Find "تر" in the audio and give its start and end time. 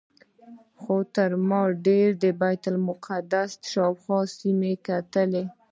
1.15-1.29